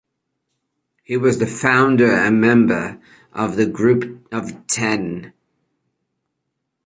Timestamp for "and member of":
2.11-3.55